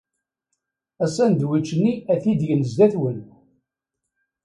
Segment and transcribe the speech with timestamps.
[1.05, 3.19] Asandwič-nni ad t-id-gen sdat-wen.